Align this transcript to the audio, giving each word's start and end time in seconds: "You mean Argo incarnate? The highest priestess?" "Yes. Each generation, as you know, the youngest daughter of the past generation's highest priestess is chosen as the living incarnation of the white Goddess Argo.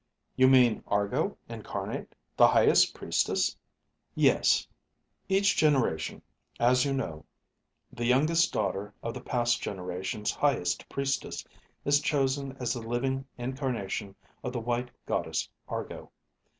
"You 0.35 0.47
mean 0.47 0.83
Argo 0.87 1.37
incarnate? 1.47 2.15
The 2.35 2.47
highest 2.47 2.95
priestess?" 2.95 3.55
"Yes. 4.15 4.67
Each 5.29 5.55
generation, 5.55 6.23
as 6.59 6.85
you 6.85 6.91
know, 6.91 7.23
the 7.93 8.07
youngest 8.07 8.51
daughter 8.51 8.95
of 9.03 9.13
the 9.13 9.21
past 9.21 9.61
generation's 9.61 10.31
highest 10.31 10.89
priestess 10.89 11.45
is 11.85 11.99
chosen 11.99 12.57
as 12.59 12.73
the 12.73 12.81
living 12.81 13.27
incarnation 13.37 14.15
of 14.43 14.53
the 14.53 14.59
white 14.59 14.89
Goddess 15.05 15.47
Argo. 15.67 16.11